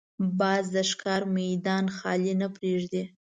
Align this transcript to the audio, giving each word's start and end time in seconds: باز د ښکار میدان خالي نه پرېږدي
باز 0.39 0.63
د 0.75 0.77
ښکار 0.91 1.21
میدان 1.37 1.85
خالي 1.97 2.33
نه 2.41 2.47
پرېږدي 2.55 3.03